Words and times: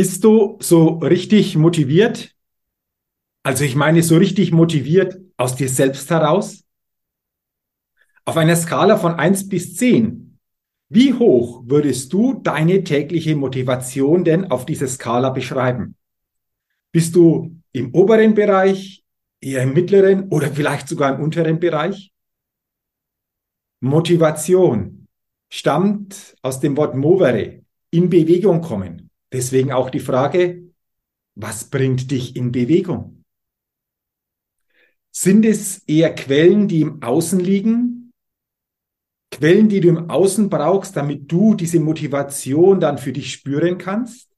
Bist 0.00 0.24
du 0.24 0.56
so 0.60 0.94
richtig 1.00 1.58
motiviert? 1.58 2.34
Also 3.42 3.64
ich 3.64 3.76
meine 3.76 4.02
so 4.02 4.16
richtig 4.16 4.50
motiviert 4.50 5.20
aus 5.36 5.56
dir 5.56 5.68
selbst 5.68 6.08
heraus? 6.08 6.64
Auf 8.24 8.38
einer 8.38 8.56
Skala 8.56 8.96
von 8.96 9.16
eins 9.16 9.46
bis 9.46 9.76
zehn, 9.76 10.38
wie 10.88 11.12
hoch 11.12 11.64
würdest 11.66 12.14
du 12.14 12.32
deine 12.32 12.82
tägliche 12.82 13.36
Motivation 13.36 14.24
denn 14.24 14.50
auf 14.50 14.64
dieser 14.64 14.88
Skala 14.88 15.28
beschreiben? 15.28 15.96
Bist 16.92 17.14
du 17.14 17.60
im 17.72 17.94
oberen 17.94 18.32
Bereich, 18.32 19.04
eher 19.38 19.64
im 19.64 19.74
mittleren 19.74 20.30
oder 20.30 20.50
vielleicht 20.50 20.88
sogar 20.88 21.14
im 21.14 21.22
unteren 21.22 21.60
Bereich? 21.60 22.10
Motivation 23.80 25.08
stammt 25.50 26.38
aus 26.40 26.58
dem 26.58 26.74
Wort 26.78 26.96
movere, 26.96 27.60
in 27.90 28.08
Bewegung 28.08 28.62
kommen. 28.62 29.09
Deswegen 29.32 29.72
auch 29.72 29.90
die 29.90 30.00
Frage, 30.00 30.70
was 31.34 31.70
bringt 31.70 32.10
dich 32.10 32.36
in 32.36 32.52
Bewegung? 32.52 33.24
Sind 35.12 35.44
es 35.44 35.78
eher 35.86 36.14
Quellen, 36.14 36.68
die 36.68 36.82
im 36.82 37.02
Außen 37.02 37.40
liegen? 37.40 38.12
Quellen, 39.30 39.68
die 39.68 39.80
du 39.80 39.88
im 39.88 40.10
Außen 40.10 40.48
brauchst, 40.48 40.96
damit 40.96 41.30
du 41.30 41.54
diese 41.54 41.80
Motivation 41.80 42.80
dann 42.80 42.98
für 42.98 43.12
dich 43.12 43.32
spüren 43.32 43.78
kannst? 43.78 44.28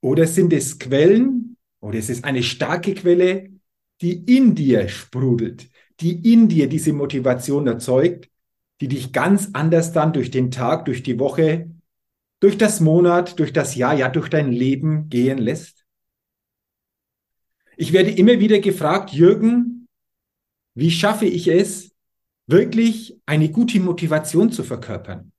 Oder 0.00 0.26
sind 0.26 0.52
es 0.52 0.78
Quellen, 0.78 1.56
oder 1.80 1.98
ist 1.98 2.10
es 2.10 2.24
eine 2.24 2.42
starke 2.42 2.94
Quelle, 2.94 3.50
die 4.00 4.24
in 4.36 4.54
dir 4.54 4.88
sprudelt, 4.88 5.70
die 6.00 6.32
in 6.32 6.48
dir 6.48 6.68
diese 6.68 6.92
Motivation 6.92 7.66
erzeugt, 7.66 8.28
die 8.80 8.88
dich 8.88 9.12
ganz 9.12 9.50
anders 9.52 9.92
dann 9.92 10.12
durch 10.12 10.30
den 10.30 10.50
Tag, 10.50 10.86
durch 10.86 11.02
die 11.02 11.18
Woche 11.18 11.70
durch 12.42 12.58
das 12.58 12.80
Monat, 12.80 13.38
durch 13.38 13.52
das 13.52 13.76
Jahr, 13.76 13.94
ja 13.94 14.08
durch 14.08 14.28
dein 14.28 14.50
Leben 14.50 15.08
gehen 15.08 15.38
lässt? 15.38 15.84
Ich 17.76 17.92
werde 17.92 18.10
immer 18.10 18.40
wieder 18.40 18.58
gefragt, 18.58 19.12
Jürgen, 19.12 19.86
wie 20.74 20.90
schaffe 20.90 21.24
ich 21.24 21.46
es, 21.46 21.94
wirklich 22.48 23.16
eine 23.26 23.48
gute 23.48 23.78
Motivation 23.78 24.50
zu 24.50 24.64
verkörpern? 24.64 25.30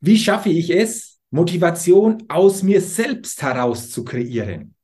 Wie 0.00 0.16
schaffe 0.16 0.48
ich 0.48 0.70
es, 0.70 1.20
Motivation 1.28 2.24
aus 2.28 2.62
mir 2.62 2.80
selbst 2.80 3.42
heraus 3.42 3.90
zu 3.90 4.02
kreieren? 4.02 4.74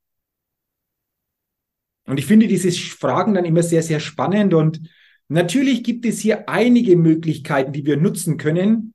Und 2.05 2.19
ich 2.19 2.27
finde 2.27 2.49
diese 2.49 2.71
Fragen 2.71 3.33
dann 3.33 3.47
immer 3.47 3.63
sehr, 3.63 3.83
sehr 3.83 4.01
spannend 4.01 4.53
und 4.53 4.83
natürlich 5.29 5.83
gibt 5.83 6.05
es 6.05 6.21
hier 6.21 6.51
einige 6.51 6.97
Möglichkeiten, 6.97 7.73
die 7.73 7.87
wir 7.87 7.97
nutzen 7.97 8.37
können, 8.37 8.93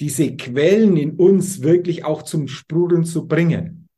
diese 0.00 0.36
Quellen 0.36 0.96
in 0.96 1.16
uns 1.16 1.62
wirklich 1.62 2.04
auch 2.04 2.22
zum 2.22 2.48
Sprudeln 2.48 3.04
zu 3.04 3.26
bringen. 3.26 3.88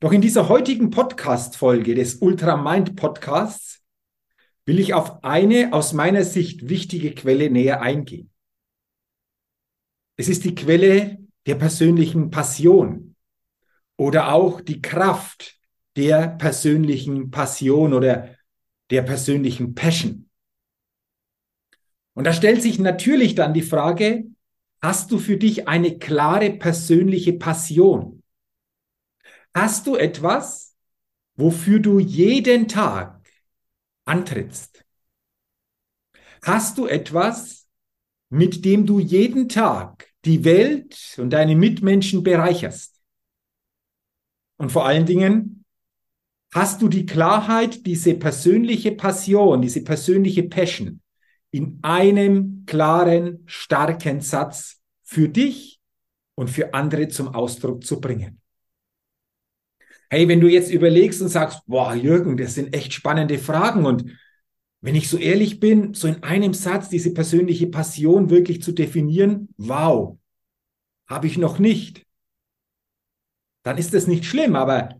Doch 0.00 0.12
in 0.12 0.20
dieser 0.20 0.48
heutigen 0.48 0.90
Podcast-Folge 0.90 1.94
des 1.94 2.16
Ultramind 2.16 2.96
Podcasts 2.96 3.82
will 4.66 4.78
ich 4.78 4.94
auf 4.94 5.24
eine 5.24 5.72
aus 5.72 5.92
meiner 5.92 6.24
Sicht 6.24 6.68
wichtige 6.68 7.14
Quelle 7.14 7.50
näher 7.50 7.80
eingehen. 7.80 8.30
Es 10.16 10.28
ist 10.28 10.44
die 10.44 10.54
Quelle 10.54 11.18
der 11.46 11.54
persönlichen 11.54 12.30
Passion 12.30 13.14
oder 13.96 14.32
auch 14.32 14.60
die 14.60 14.82
Kraft 14.82 15.58
der 15.96 16.28
persönlichen 16.28 17.30
Passion 17.30 17.94
oder 17.94 18.34
der 18.90 19.02
persönlichen 19.02 19.74
Passion. 19.74 20.28
Und 22.14 22.24
da 22.24 22.32
stellt 22.32 22.62
sich 22.62 22.78
natürlich 22.78 23.34
dann 23.34 23.54
die 23.54 23.62
Frage, 23.62 24.24
Hast 24.86 25.10
du 25.10 25.18
für 25.18 25.36
dich 25.36 25.66
eine 25.66 25.98
klare 25.98 26.48
persönliche 26.48 27.32
Passion? 27.32 28.22
Hast 29.52 29.88
du 29.88 29.96
etwas, 29.96 30.76
wofür 31.34 31.80
du 31.80 31.98
jeden 31.98 32.68
Tag 32.68 33.28
antrittst? 34.04 34.84
Hast 36.40 36.78
du 36.78 36.86
etwas, 36.86 37.66
mit 38.28 38.64
dem 38.64 38.86
du 38.86 39.00
jeden 39.00 39.48
Tag 39.48 40.08
die 40.24 40.44
Welt 40.44 41.16
und 41.18 41.30
deine 41.30 41.56
Mitmenschen 41.56 42.22
bereicherst? 42.22 43.02
Und 44.56 44.70
vor 44.70 44.86
allen 44.86 45.04
Dingen, 45.04 45.64
hast 46.52 46.80
du 46.80 46.86
die 46.86 47.06
Klarheit, 47.06 47.84
diese 47.86 48.14
persönliche 48.14 48.92
Passion, 48.92 49.62
diese 49.62 49.82
persönliche 49.82 50.44
Passion 50.44 51.00
in 51.50 51.78
einem 51.82 52.64
klaren, 52.66 53.42
starken 53.46 54.20
Satz 54.20 54.80
für 55.02 55.28
dich 55.28 55.80
und 56.34 56.50
für 56.50 56.74
andere 56.74 57.08
zum 57.08 57.28
Ausdruck 57.28 57.84
zu 57.84 58.00
bringen. 58.00 58.40
Hey, 60.10 60.28
wenn 60.28 60.40
du 60.40 60.48
jetzt 60.48 60.70
überlegst 60.70 61.20
und 61.22 61.28
sagst, 61.28 61.62
boah, 61.66 61.94
Jürgen, 61.94 62.36
das 62.36 62.54
sind 62.54 62.74
echt 62.74 62.92
spannende 62.92 63.38
Fragen 63.38 63.86
und 63.86 64.12
wenn 64.80 64.94
ich 64.94 65.08
so 65.08 65.18
ehrlich 65.18 65.58
bin, 65.58 65.94
so 65.94 66.06
in 66.06 66.22
einem 66.22 66.54
Satz 66.54 66.88
diese 66.88 67.12
persönliche 67.12 67.66
Passion 67.66 68.30
wirklich 68.30 68.62
zu 68.62 68.72
definieren, 68.72 69.48
wow, 69.56 70.16
habe 71.08 71.26
ich 71.26 71.38
noch 71.38 71.58
nicht. 71.58 72.06
Dann 73.64 73.78
ist 73.78 73.94
das 73.94 74.06
nicht 74.06 74.24
schlimm, 74.24 74.54
aber 74.54 74.90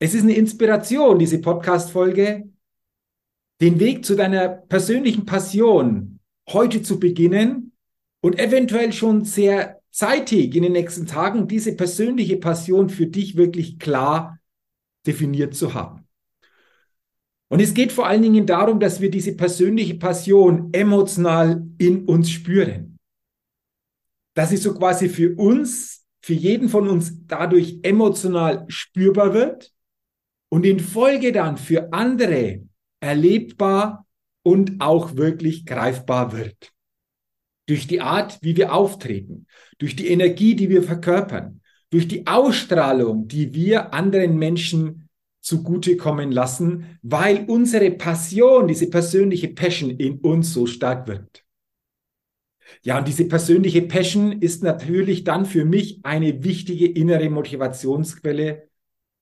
es 0.00 0.14
ist 0.14 0.22
eine 0.22 0.34
Inspiration, 0.34 1.20
diese 1.20 1.40
Podcast-Folge, 1.40 2.50
den 3.62 3.78
Weg 3.78 4.04
zu 4.04 4.16
deiner 4.16 4.48
persönlichen 4.48 5.24
Passion 5.24 6.18
heute 6.48 6.82
zu 6.82 6.98
beginnen 6.98 7.72
und 8.20 8.38
eventuell 8.40 8.92
schon 8.92 9.24
sehr 9.24 9.80
zeitig 9.92 10.56
in 10.56 10.64
den 10.64 10.72
nächsten 10.72 11.06
Tagen 11.06 11.46
diese 11.46 11.76
persönliche 11.76 12.38
Passion 12.38 12.90
für 12.90 13.06
dich 13.06 13.36
wirklich 13.36 13.78
klar 13.78 14.40
definiert 15.06 15.54
zu 15.54 15.74
haben. 15.74 16.08
Und 17.50 17.60
es 17.60 17.72
geht 17.72 17.92
vor 17.92 18.06
allen 18.06 18.22
Dingen 18.22 18.46
darum, 18.46 18.80
dass 18.80 19.00
wir 19.00 19.10
diese 19.10 19.36
persönliche 19.36 19.94
Passion 19.94 20.70
emotional 20.72 21.64
in 21.78 22.04
uns 22.06 22.30
spüren. 22.30 22.98
Dass 24.34 24.50
sie 24.50 24.56
so 24.56 24.74
quasi 24.74 25.08
für 25.08 25.36
uns, 25.36 26.04
für 26.20 26.34
jeden 26.34 26.68
von 26.68 26.88
uns 26.88 27.12
dadurch 27.28 27.78
emotional 27.82 28.64
spürbar 28.66 29.34
wird 29.34 29.70
und 30.48 30.66
in 30.66 30.80
Folge 30.80 31.30
dann 31.30 31.58
für 31.58 31.92
andere 31.92 32.62
erlebbar 33.02 34.06
und 34.42 34.80
auch 34.80 35.16
wirklich 35.16 35.66
greifbar 35.66 36.32
wird. 36.32 36.72
Durch 37.66 37.86
die 37.86 38.00
Art, 38.00 38.38
wie 38.42 38.56
wir 38.56 38.72
auftreten, 38.72 39.46
durch 39.78 39.96
die 39.96 40.08
Energie, 40.08 40.54
die 40.54 40.68
wir 40.68 40.82
verkörpern, 40.82 41.60
durch 41.90 42.08
die 42.08 42.26
Ausstrahlung, 42.26 43.28
die 43.28 43.54
wir 43.54 43.92
anderen 43.92 44.38
Menschen 44.38 45.08
zugutekommen 45.40 46.32
lassen, 46.32 46.98
weil 47.02 47.44
unsere 47.48 47.90
Passion, 47.90 48.68
diese 48.68 48.88
persönliche 48.88 49.48
Passion 49.48 49.90
in 49.90 50.18
uns 50.20 50.52
so 50.52 50.66
stark 50.66 51.08
wird. 51.08 51.44
Ja, 52.82 52.98
und 52.98 53.06
diese 53.06 53.26
persönliche 53.26 53.82
Passion 53.82 54.40
ist 54.40 54.62
natürlich 54.62 55.24
dann 55.24 55.44
für 55.44 55.64
mich 55.64 56.00
eine 56.04 56.42
wichtige 56.44 56.86
innere 56.86 57.28
Motivationsquelle, 57.28 58.68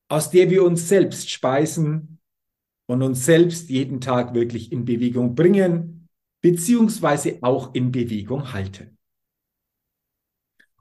aus 0.08 0.30
der 0.30 0.50
wir 0.50 0.64
uns 0.64 0.88
selbst 0.88 1.30
speisen 1.30 2.19
und 2.90 3.02
uns 3.02 3.24
selbst 3.24 3.70
jeden 3.70 4.00
Tag 4.00 4.34
wirklich 4.34 4.72
in 4.72 4.84
Bewegung 4.84 5.36
bringen, 5.36 6.08
beziehungsweise 6.40 7.38
auch 7.40 7.72
in 7.72 7.92
Bewegung 7.92 8.52
halten. 8.52 8.98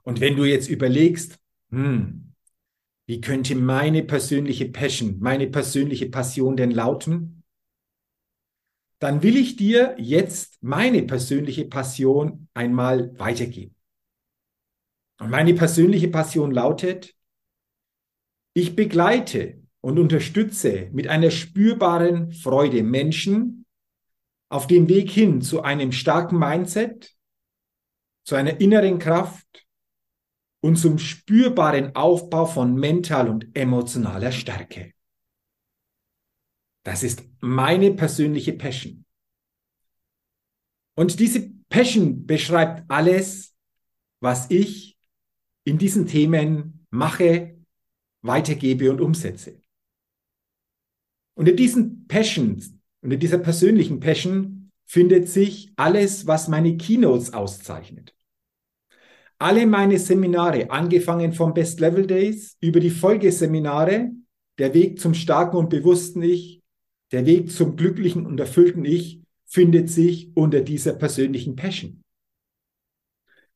Und 0.02 0.20
wenn 0.20 0.34
du 0.34 0.44
jetzt 0.44 0.68
überlegst, 0.68 1.38
hm, 1.68 2.34
wie 3.06 3.20
könnte 3.20 3.54
meine 3.54 4.02
persönliche 4.02 4.68
Passion, 4.68 5.20
meine 5.20 5.46
persönliche 5.46 6.10
Passion 6.10 6.56
denn 6.56 6.72
lauten? 6.72 7.44
Dann 8.98 9.22
will 9.22 9.36
ich 9.36 9.54
dir 9.54 9.94
jetzt 9.96 10.60
meine 10.64 11.04
persönliche 11.04 11.66
Passion 11.66 12.48
einmal 12.54 13.16
weitergeben. 13.20 13.76
Und 15.20 15.30
meine 15.30 15.54
persönliche 15.54 16.08
Passion 16.08 16.50
lautet, 16.50 17.14
ich 18.52 18.74
begleite 18.74 19.59
und 19.80 19.98
unterstütze 19.98 20.88
mit 20.92 21.08
einer 21.08 21.30
spürbaren 21.30 22.32
Freude 22.32 22.82
Menschen 22.82 23.66
auf 24.48 24.66
dem 24.66 24.88
Weg 24.88 25.10
hin 25.10 25.42
zu 25.42 25.62
einem 25.62 25.92
starken 25.92 26.38
Mindset, 26.38 27.14
zu 28.24 28.34
einer 28.34 28.60
inneren 28.60 28.98
Kraft 28.98 29.66
und 30.60 30.76
zum 30.76 30.98
spürbaren 30.98 31.94
Aufbau 31.94 32.46
von 32.46 32.74
mental 32.74 33.28
und 33.28 33.56
emotionaler 33.56 34.32
Stärke. 34.32 34.92
Das 36.82 37.02
ist 37.02 37.22
meine 37.40 37.92
persönliche 37.92 38.52
Passion. 38.52 39.04
Und 40.96 41.18
diese 41.20 41.50
Passion 41.68 42.26
beschreibt 42.26 42.90
alles, 42.90 43.54
was 44.20 44.50
ich 44.50 44.98
in 45.64 45.78
diesen 45.78 46.06
Themen 46.06 46.86
mache, 46.90 47.58
weitergebe 48.22 48.90
und 48.90 49.00
umsetze. 49.00 49.60
Unter 51.34 51.52
diesen 51.52 52.06
Passions, 52.06 52.74
unter 53.02 53.16
dieser 53.16 53.38
persönlichen 53.38 54.00
Passion 54.00 54.70
findet 54.86 55.28
sich 55.28 55.72
alles, 55.76 56.26
was 56.26 56.48
meine 56.48 56.76
Keynotes 56.76 57.32
auszeichnet. 57.32 58.14
Alle 59.38 59.66
meine 59.66 59.98
Seminare, 59.98 60.70
angefangen 60.70 61.32
vom 61.32 61.54
Best 61.54 61.80
Level 61.80 62.06
Days 62.06 62.56
über 62.60 62.80
die 62.80 62.90
Folgeseminare, 62.90 64.10
der 64.58 64.74
Weg 64.74 65.00
zum 65.00 65.14
starken 65.14 65.56
und 65.56 65.70
bewussten 65.70 66.22
Ich, 66.22 66.60
der 67.12 67.24
Weg 67.24 67.50
zum 67.50 67.76
glücklichen 67.76 68.26
und 68.26 68.38
erfüllten 68.38 68.84
Ich, 68.84 69.22
findet 69.46 69.88
sich 69.88 70.36
unter 70.36 70.60
dieser 70.60 70.92
persönlichen 70.92 71.56
Passion. 71.56 72.02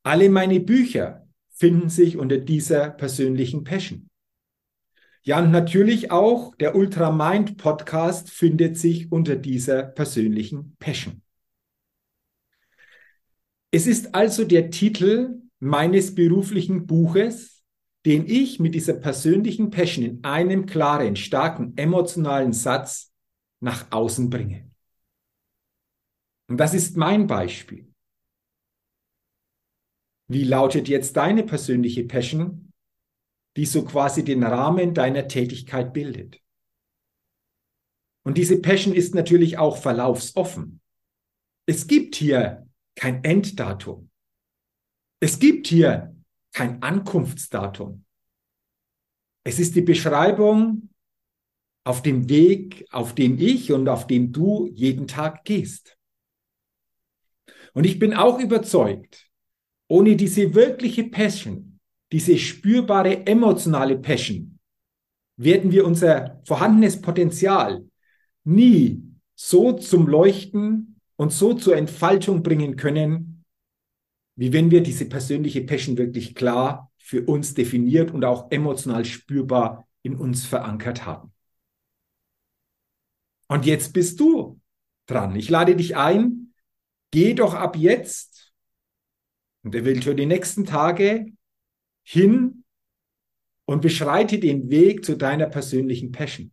Alle 0.02 0.30
meine 0.30 0.60
Bücher 0.60 1.28
finden 1.50 1.88
sich 1.88 2.16
unter 2.16 2.38
dieser 2.38 2.90
persönlichen 2.90 3.64
Passion. 3.64 4.08
Ja, 5.26 5.40
und 5.42 5.50
natürlich 5.50 6.10
auch 6.10 6.54
der 6.56 6.76
Ultramind 6.76 7.56
Podcast 7.56 8.30
findet 8.30 8.76
sich 8.76 9.10
unter 9.10 9.36
dieser 9.36 9.82
persönlichen 9.82 10.76
Passion. 10.78 11.22
Es 13.70 13.86
ist 13.86 14.14
also 14.14 14.44
der 14.44 14.70
Titel 14.70 15.40
meines 15.60 16.14
beruflichen 16.14 16.86
Buches, 16.86 17.64
den 18.04 18.26
ich 18.26 18.60
mit 18.60 18.74
dieser 18.74 18.92
persönlichen 18.92 19.70
Passion 19.70 20.04
in 20.04 20.24
einem 20.24 20.66
klaren, 20.66 21.16
starken, 21.16 21.72
emotionalen 21.76 22.52
Satz 22.52 23.10
nach 23.60 23.90
außen 23.90 24.28
bringe. 24.28 24.70
Und 26.48 26.58
das 26.58 26.74
ist 26.74 26.98
mein 26.98 27.26
Beispiel. 27.26 27.90
Wie 30.28 30.44
lautet 30.44 30.86
jetzt 30.88 31.16
deine 31.16 31.44
persönliche 31.44 32.04
Passion? 32.04 32.63
Die 33.56 33.66
so 33.66 33.84
quasi 33.84 34.24
den 34.24 34.42
Rahmen 34.42 34.94
deiner 34.94 35.28
Tätigkeit 35.28 35.92
bildet. 35.92 36.40
Und 38.24 38.38
diese 38.38 38.60
Passion 38.60 38.94
ist 38.94 39.14
natürlich 39.14 39.58
auch 39.58 39.76
verlaufsoffen. 39.76 40.80
Es 41.66 41.86
gibt 41.86 42.16
hier 42.16 42.66
kein 42.96 43.22
Enddatum. 43.22 44.10
Es 45.20 45.38
gibt 45.38 45.66
hier 45.66 46.16
kein 46.52 46.82
Ankunftsdatum. 46.82 48.04
Es 49.44 49.58
ist 49.58 49.76
die 49.76 49.82
Beschreibung 49.82 50.88
auf 51.84 52.02
dem 52.02 52.28
Weg, 52.28 52.86
auf 52.90 53.14
dem 53.14 53.38
ich 53.38 53.70
und 53.72 53.88
auf 53.88 54.06
dem 54.06 54.32
du 54.32 54.68
jeden 54.72 55.06
Tag 55.06 55.44
gehst. 55.44 55.98
Und 57.74 57.84
ich 57.84 57.98
bin 57.98 58.14
auch 58.14 58.38
überzeugt, 58.38 59.30
ohne 59.88 60.16
diese 60.16 60.54
wirkliche 60.54 61.04
Passion 61.04 61.73
diese 62.14 62.38
spürbare 62.38 63.26
emotionale 63.26 63.98
Passion, 63.98 64.56
werden 65.36 65.72
wir 65.72 65.84
unser 65.84 66.40
vorhandenes 66.44 67.00
Potenzial 67.00 67.84
nie 68.44 69.02
so 69.34 69.72
zum 69.72 70.06
Leuchten 70.06 71.00
und 71.16 71.32
so 71.32 71.54
zur 71.54 71.76
Entfaltung 71.76 72.44
bringen 72.44 72.76
können, 72.76 73.44
wie 74.36 74.52
wenn 74.52 74.70
wir 74.70 74.80
diese 74.80 75.06
persönliche 75.08 75.62
Passion 75.62 75.98
wirklich 75.98 76.36
klar 76.36 76.92
für 76.98 77.24
uns 77.24 77.54
definiert 77.54 78.12
und 78.12 78.24
auch 78.24 78.48
emotional 78.52 79.04
spürbar 79.04 79.88
in 80.04 80.14
uns 80.14 80.46
verankert 80.46 81.04
haben. 81.04 81.32
Und 83.48 83.66
jetzt 83.66 83.92
bist 83.92 84.20
du 84.20 84.60
dran. 85.06 85.34
Ich 85.34 85.50
lade 85.50 85.74
dich 85.74 85.96
ein, 85.96 86.54
geh 87.10 87.34
doch 87.34 87.54
ab 87.54 87.76
jetzt 87.76 88.52
und 89.64 89.74
eventuell 89.74 90.14
die 90.14 90.26
nächsten 90.26 90.64
Tage 90.64 91.34
hin 92.04 92.64
und 93.66 93.82
beschreite 93.82 94.38
den 94.38 94.70
Weg 94.70 95.04
zu 95.04 95.16
deiner 95.16 95.46
persönlichen 95.46 96.12
Passion. 96.12 96.52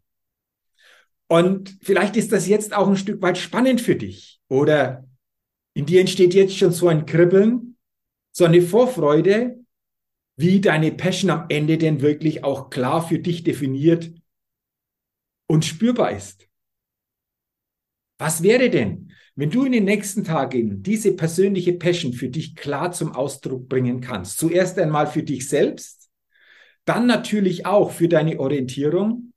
Und 1.28 1.78
vielleicht 1.82 2.18
ist 2.18 2.32
das 2.32 2.48
jetzt 2.48 2.74
auch 2.74 2.88
ein 2.88 2.98
Stück 2.98 3.22
weit 3.22 3.38
spannend 3.38 3.80
für 3.82 3.96
dich 3.96 4.42
oder 4.50 5.08
in 5.74 5.86
dir 5.86 6.02
entsteht 6.02 6.34
jetzt 6.34 6.58
schon 6.58 6.72
so 6.72 6.88
ein 6.88 7.06
Kribbeln, 7.06 7.78
so 8.34 8.46
eine 8.46 8.62
Vorfreude, 8.62 9.64
wie 10.38 10.60
deine 10.60 10.92
Passion 10.92 11.30
am 11.30 11.46
Ende 11.50 11.78
denn 11.78 12.02
wirklich 12.02 12.44
auch 12.44 12.70
klar 12.70 13.06
für 13.08 13.20
dich 13.20 13.44
definiert 13.44 14.12
und 15.48 15.66
spürbar 15.66 16.12
ist. 16.12 16.48
Was 18.18 18.44
wäre 18.44 18.70
denn, 18.70 19.11
wenn 19.42 19.50
du 19.50 19.66
in 19.66 19.72
den 19.72 19.86
nächsten 19.86 20.24
Tagen 20.24 20.84
diese 20.84 21.16
persönliche 21.16 21.74
Passion 21.74 22.14
für 22.14 22.30
dich 22.30 22.56
klar 22.56 22.92
zum 22.92 23.16
Ausdruck 23.16 23.68
bringen 23.68 24.00
kannst, 24.00 24.38
zuerst 24.38 24.78
einmal 24.78 25.08
für 25.08 25.24
dich 25.24 25.50
selbst, 25.50 26.12
dann 26.86 27.08
natürlich 27.08 27.66
auch 27.66 27.90
für 27.90 28.08
deine 28.08 28.40
Orientierung 28.40 29.34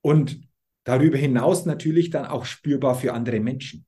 und 0.00 0.48
darüber 0.84 1.18
hinaus 1.18 1.66
natürlich 1.66 2.10
dann 2.10 2.24
auch 2.24 2.44
spürbar 2.44 2.94
für 2.94 3.14
andere 3.14 3.40
Menschen. 3.40 3.84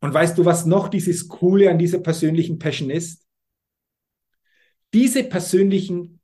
Und 0.00 0.14
weißt 0.14 0.38
du, 0.38 0.44
was 0.44 0.64
noch 0.64 0.86
dieses 0.86 1.26
Coole 1.26 1.72
an 1.72 1.80
dieser 1.80 1.98
persönlichen 1.98 2.60
Passion 2.60 2.88
ist? 2.88 3.26
Diese 4.94 5.24
persönlichen 5.24 6.20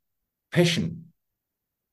Passion, 0.52 1.12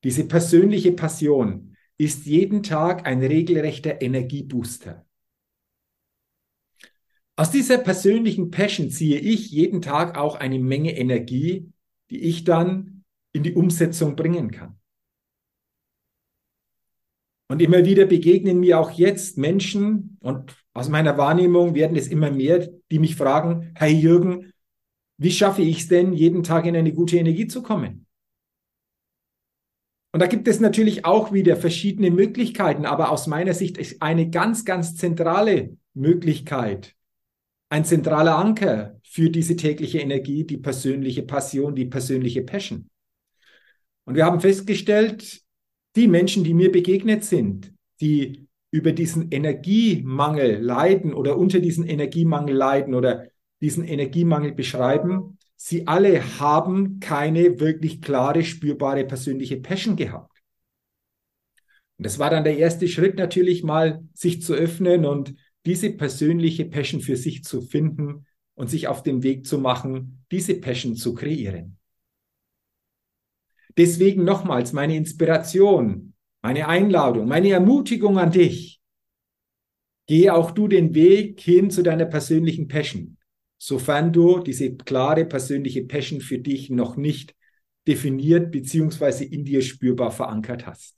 diese 0.04 0.28
persönliche 0.28 0.92
Passion 0.92 1.75
ist 1.98 2.26
jeden 2.26 2.62
Tag 2.62 3.06
ein 3.06 3.22
regelrechter 3.22 4.02
Energiebooster. 4.02 5.06
Aus 7.36 7.50
dieser 7.50 7.78
persönlichen 7.78 8.50
Passion 8.50 8.90
ziehe 8.90 9.18
ich 9.18 9.50
jeden 9.50 9.82
Tag 9.82 10.16
auch 10.16 10.36
eine 10.36 10.58
Menge 10.58 10.96
Energie, 10.96 11.70
die 12.10 12.22
ich 12.22 12.44
dann 12.44 13.04
in 13.32 13.42
die 13.42 13.54
Umsetzung 13.54 14.16
bringen 14.16 14.50
kann. 14.50 14.78
Und 17.48 17.62
immer 17.62 17.84
wieder 17.84 18.06
begegnen 18.06 18.58
mir 18.58 18.80
auch 18.80 18.90
jetzt 18.90 19.38
Menschen, 19.38 20.16
und 20.20 20.56
aus 20.72 20.88
meiner 20.88 21.16
Wahrnehmung 21.16 21.74
werden 21.74 21.96
es 21.96 22.08
immer 22.08 22.30
mehr, 22.30 22.68
die 22.90 22.98
mich 22.98 23.16
fragen, 23.16 23.70
hey 23.76 23.92
Jürgen, 23.92 24.52
wie 25.18 25.30
schaffe 25.30 25.62
ich 25.62 25.80
es 25.80 25.88
denn, 25.88 26.12
jeden 26.12 26.42
Tag 26.42 26.66
in 26.66 26.76
eine 26.76 26.92
gute 26.92 27.18
Energie 27.18 27.46
zu 27.46 27.62
kommen? 27.62 28.05
Und 30.16 30.20
da 30.20 30.28
gibt 30.28 30.48
es 30.48 30.60
natürlich 30.60 31.04
auch 31.04 31.34
wieder 31.34 31.58
verschiedene 31.58 32.10
Möglichkeiten, 32.10 32.86
aber 32.86 33.10
aus 33.10 33.26
meiner 33.26 33.52
Sicht 33.52 33.76
ist 33.76 34.00
eine 34.00 34.30
ganz, 34.30 34.64
ganz 34.64 34.96
zentrale 34.96 35.76
Möglichkeit, 35.92 36.94
ein 37.68 37.84
zentraler 37.84 38.38
Anker 38.38 38.98
für 39.04 39.28
diese 39.28 39.56
tägliche 39.56 39.98
Energie, 39.98 40.44
die 40.44 40.56
persönliche 40.56 41.22
Passion, 41.22 41.74
die 41.74 41.84
persönliche 41.84 42.40
Passion. 42.40 42.88
Und 44.06 44.14
wir 44.14 44.24
haben 44.24 44.40
festgestellt, 44.40 45.42
die 45.96 46.08
Menschen, 46.08 46.44
die 46.44 46.54
mir 46.54 46.72
begegnet 46.72 47.22
sind, 47.22 47.74
die 48.00 48.48
über 48.70 48.92
diesen 48.92 49.30
Energiemangel 49.30 50.62
leiden 50.62 51.12
oder 51.12 51.36
unter 51.36 51.60
diesen 51.60 51.86
Energiemangel 51.86 52.56
leiden 52.56 52.94
oder 52.94 53.26
diesen 53.60 53.84
Energiemangel 53.84 54.52
beschreiben, 54.52 55.35
sie 55.56 55.86
alle 55.86 56.38
haben 56.38 57.00
keine 57.00 57.58
wirklich 57.58 58.00
klare, 58.00 58.44
spürbare 58.44 59.04
persönliche 59.04 59.56
Passion 59.56 59.96
gehabt. 59.96 60.36
Und 61.98 62.04
das 62.04 62.18
war 62.18 62.30
dann 62.30 62.44
der 62.44 62.58
erste 62.58 62.88
Schritt 62.88 63.16
natürlich 63.16 63.64
mal, 63.64 64.04
sich 64.12 64.42
zu 64.42 64.54
öffnen 64.54 65.06
und 65.06 65.34
diese 65.64 65.90
persönliche 65.90 66.66
Passion 66.66 67.00
für 67.00 67.16
sich 67.16 67.42
zu 67.42 67.62
finden 67.62 68.26
und 68.54 68.70
sich 68.70 68.86
auf 68.86 69.02
den 69.02 69.22
Weg 69.22 69.46
zu 69.46 69.58
machen, 69.58 70.24
diese 70.30 70.54
Passion 70.60 70.94
zu 70.94 71.14
kreieren. 71.14 71.78
Deswegen 73.76 74.24
nochmals 74.24 74.72
meine 74.72 74.96
Inspiration, 74.96 76.14
meine 76.42 76.68
Einladung, 76.68 77.26
meine 77.26 77.50
Ermutigung 77.50 78.18
an 78.18 78.30
dich. 78.30 78.80
Gehe 80.06 80.32
auch 80.32 80.52
du 80.52 80.68
den 80.68 80.94
Weg 80.94 81.40
hin 81.40 81.70
zu 81.70 81.82
deiner 81.82 82.06
persönlichen 82.06 82.68
Passion, 82.68 83.15
sofern 83.58 84.12
du 84.12 84.40
diese 84.40 84.76
klare 84.76 85.24
persönliche 85.24 85.84
Passion 85.84 86.20
für 86.20 86.38
dich 86.38 86.70
noch 86.70 86.96
nicht 86.96 87.34
definiert 87.86 88.50
beziehungsweise 88.50 89.24
in 89.24 89.44
dir 89.44 89.62
spürbar 89.62 90.10
verankert 90.10 90.66
hast. 90.66 90.96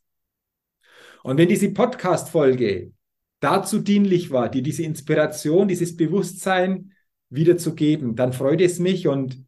Und 1.22 1.36
wenn 1.36 1.48
diese 1.48 1.70
Podcast-Folge 1.70 2.92
dazu 3.40 3.80
dienlich 3.80 4.30
war, 4.30 4.48
dir 4.48 4.62
diese 4.62 4.82
Inspiration, 4.82 5.68
dieses 5.68 5.96
Bewusstsein 5.96 6.92
wiederzugeben, 7.30 8.16
dann 8.16 8.32
freut 8.32 8.60
es 8.60 8.78
mich 8.78 9.06
und 9.06 9.44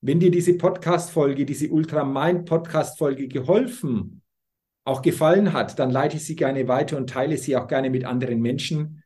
wenn 0.00 0.18
dir 0.18 0.30
diese 0.30 0.54
Podcast-Folge, 0.54 1.46
diese 1.46 1.68
Ultramind-Podcast-Folge 1.70 3.28
geholfen, 3.28 4.22
auch 4.84 5.00
gefallen 5.00 5.52
hat, 5.52 5.78
dann 5.78 5.90
leite 5.90 6.16
ich 6.16 6.24
sie 6.24 6.34
gerne 6.34 6.66
weiter 6.66 6.96
und 6.96 7.08
teile 7.08 7.38
sie 7.38 7.56
auch 7.56 7.68
gerne 7.68 7.88
mit 7.88 8.04
anderen 8.04 8.40
Menschen. 8.40 9.01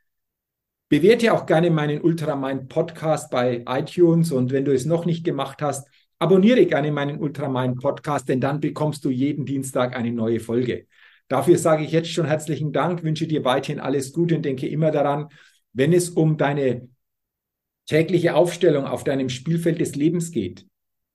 Bewerte 0.89 1.33
auch 1.33 1.47
gerne 1.47 1.71
meinen 1.71 2.01
Ultramind 2.01 2.69
Podcast 2.69 3.31
bei 3.31 3.65
iTunes 3.67 4.31
und 4.31 4.53
wenn 4.53 4.65
du 4.65 4.73
es 4.73 4.85
noch 4.85 5.05
nicht 5.05 5.25
gemacht 5.25 5.61
hast, 5.61 5.89
abonniere 6.21 6.65
gerne 6.67 6.93
meinen 6.93 7.19
Ultramind 7.19 7.81
Podcast, 7.81 8.29
denn 8.29 8.41
dann 8.41 8.61
bekommst 8.61 9.05
du 9.05 9.11
jeden 9.11 9.45
Dienstag 9.47 9.97
eine 9.97 10.13
neue 10.13 10.39
Folge. 10.39 10.87
Dafür 11.27 11.59
sage 11.59 11.85
ich 11.85 11.91
jetzt 11.91 12.13
schon 12.13 12.27
herzlichen 12.27 12.73
Dank, 12.73 13.03
wünsche 13.03 13.27
dir 13.27 13.45
weiterhin 13.45 13.81
alles 13.81 14.13
Gute 14.13 14.37
und 14.37 14.45
denke 14.45 14.69
immer 14.69 14.93
daran, 14.93 15.29
wenn 15.73 15.93
es 15.93 16.11
um 16.11 16.37
deine 16.37 16.89
tägliche 17.87 18.37
Aufstellung 18.37 18.85
auf 18.85 19.03
deinem 19.03 19.29
Spielfeld 19.29 19.81
des 19.81 19.97
Lebens 19.97 20.31
geht, 20.31 20.67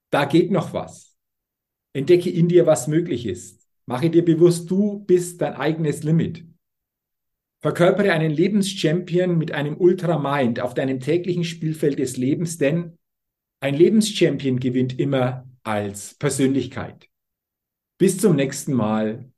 da 0.09 0.25
geht 0.25 0.51
noch 0.51 0.73
was. 0.73 1.15
Entdecke 1.93 2.29
in 2.29 2.49
dir, 2.49 2.65
was 2.65 2.87
möglich 2.87 3.25
ist. 3.25 3.65
Mache 3.85 4.09
dir 4.09 4.23
bewusst, 4.23 4.69
du 4.69 4.99
bist 5.05 5.41
dein 5.41 5.53
eigenes 5.53 6.03
Limit. 6.03 6.45
Verkörpere 7.61 8.11
einen 8.11 8.31
Lebenschampion 8.31 9.37
mit 9.37 9.51
einem 9.51 9.77
Ultramind 9.77 10.59
auf 10.59 10.73
deinem 10.73 10.99
täglichen 10.99 11.43
Spielfeld 11.43 11.99
des 11.99 12.17
Lebens, 12.17 12.57
denn 12.57 12.97
ein 13.59 13.75
Lebenschampion 13.75 14.59
gewinnt 14.59 14.97
immer 14.97 15.47
als 15.61 16.15
Persönlichkeit. 16.15 17.07
Bis 17.99 18.17
zum 18.17 18.35
nächsten 18.35 18.73
Mal, 18.73 19.31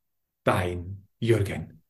dein 0.45 1.03
Jürgen. 1.19 1.81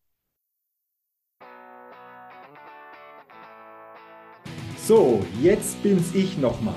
So, 4.77 5.23
jetzt 5.39 5.83
bin's 5.83 6.15
ich 6.15 6.39
nochmal. 6.39 6.73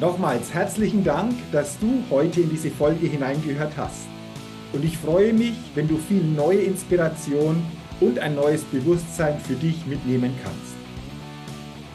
Nochmals 0.00 0.52
herzlichen 0.52 1.02
Dank, 1.02 1.34
dass 1.50 1.78
du 1.78 2.04
heute 2.10 2.42
in 2.42 2.50
diese 2.50 2.70
Folge 2.70 3.06
hineingehört 3.06 3.74
hast. 3.78 4.06
Und 4.74 4.84
ich 4.84 4.98
freue 4.98 5.32
mich, 5.32 5.54
wenn 5.74 5.88
du 5.88 5.96
viel 5.96 6.22
neue 6.22 6.60
Inspiration 6.60 7.62
und 8.00 8.18
ein 8.18 8.34
neues 8.34 8.62
Bewusstsein 8.64 9.38
für 9.38 9.54
dich 9.54 9.86
mitnehmen 9.86 10.32
kannst. 10.42 10.74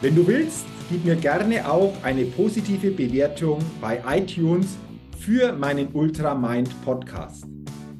Wenn 0.00 0.14
du 0.14 0.26
willst, 0.26 0.64
gib 0.90 1.04
mir 1.04 1.16
gerne 1.16 1.68
auch 1.68 1.92
eine 2.02 2.24
positive 2.24 2.90
Bewertung 2.90 3.58
bei 3.80 4.00
iTunes 4.08 4.76
für 5.18 5.52
meinen 5.52 5.88
Ultramind 5.92 6.70
Podcast. 6.84 7.44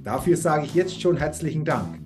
Dafür 0.04 0.36
sage 0.36 0.66
ich 0.66 0.74
jetzt 0.74 1.00
schon 1.00 1.16
herzlichen 1.16 1.64
Dank. 1.64 2.00